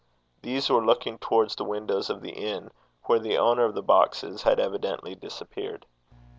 These 0.41 0.67
were 0.67 0.83
looking 0.83 1.19
towards 1.19 1.55
the 1.55 1.63
windows 1.63 2.09
of 2.09 2.21
the 2.23 2.31
inn, 2.31 2.71
where 3.03 3.19
the 3.19 3.37
owner 3.37 3.65
of 3.65 3.75
the 3.75 3.83
boxes 3.83 4.41
had 4.41 4.59
evidently 4.59 5.13
disappeared. 5.13 5.85